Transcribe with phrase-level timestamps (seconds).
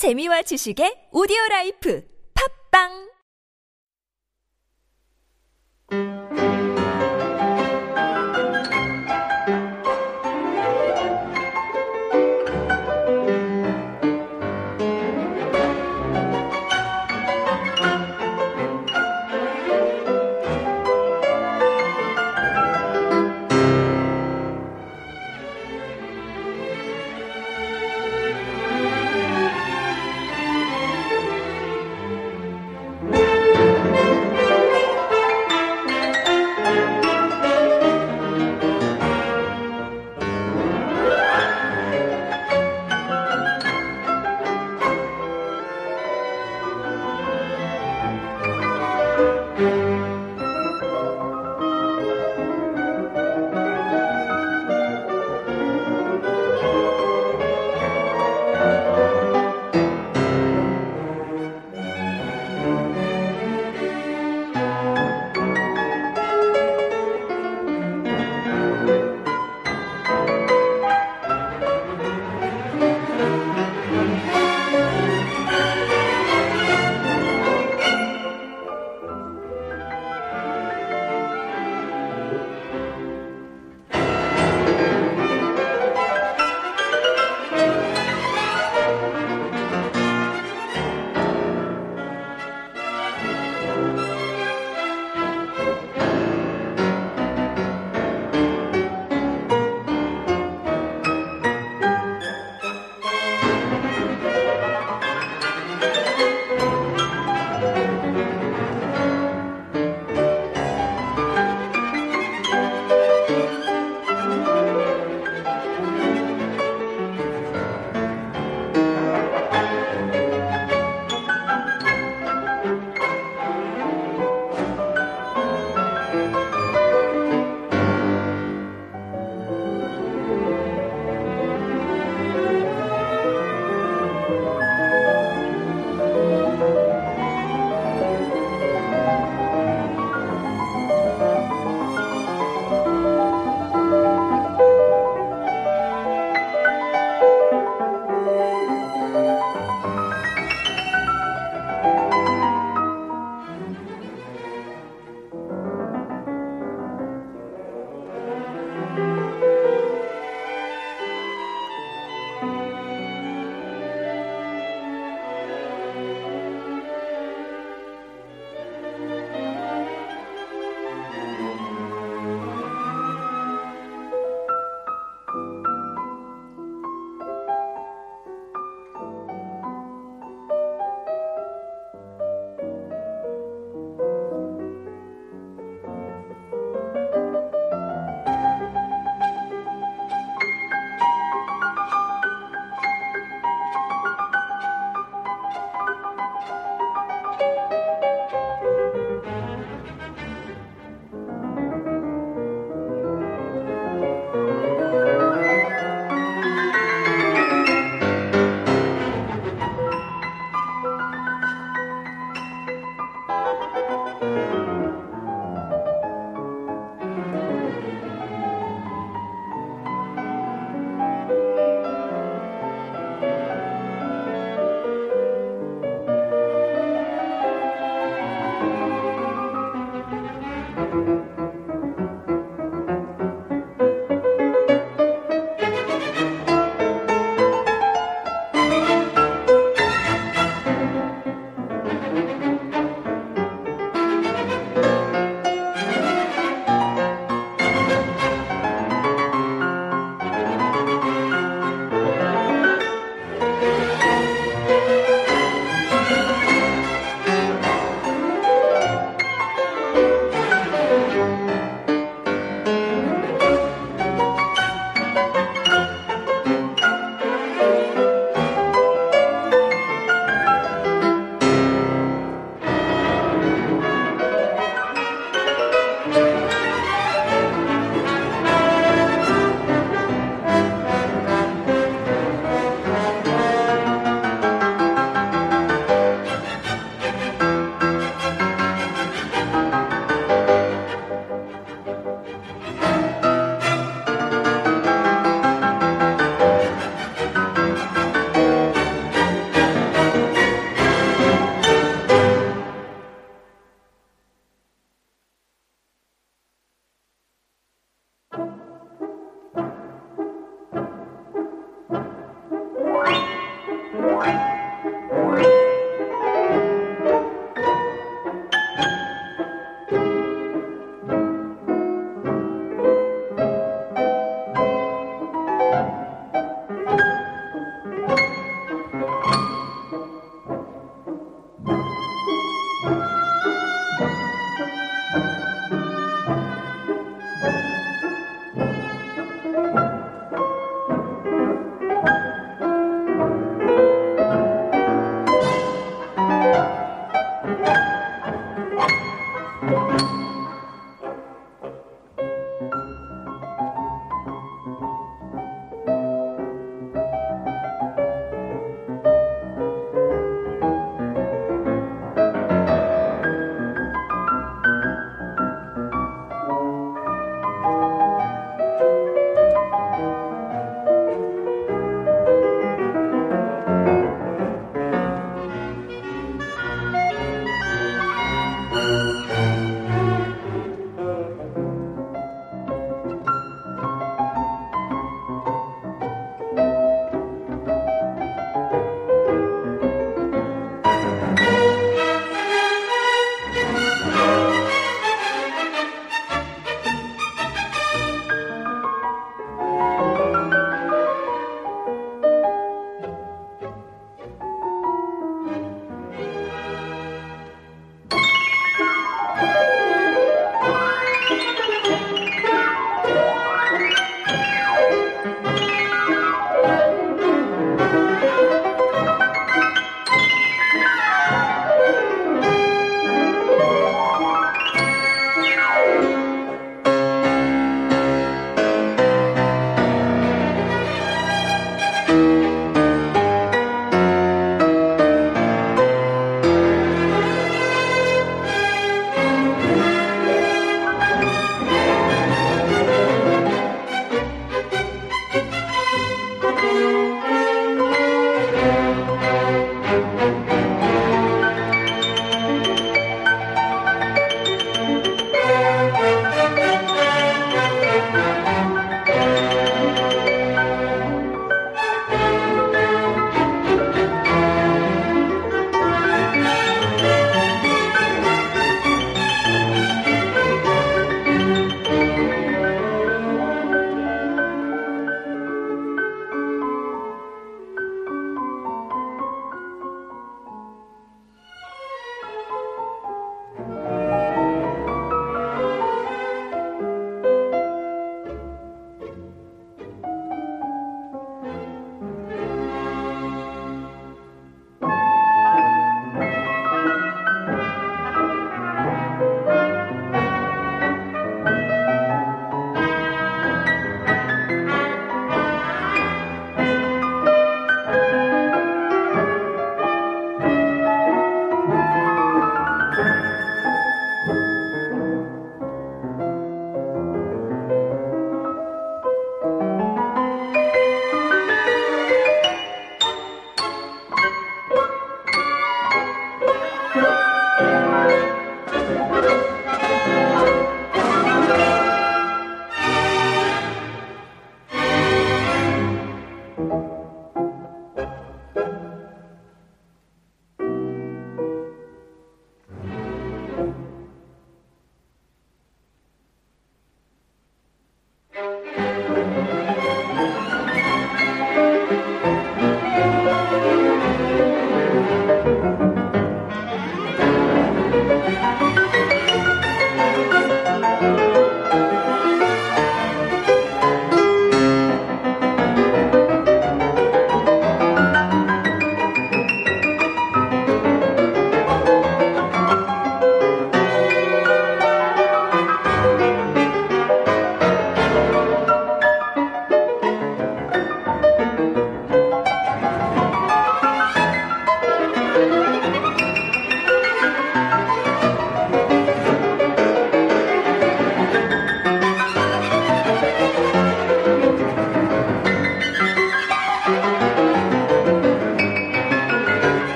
[0.00, 2.00] 재미와 지식의 오디오 라이프.
[2.32, 3.09] 팝빵!